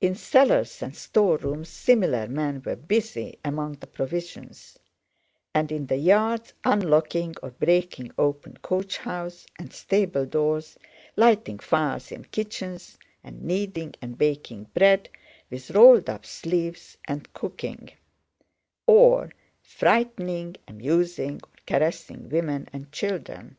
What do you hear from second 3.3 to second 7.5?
among the provisions, and in the yards unlocking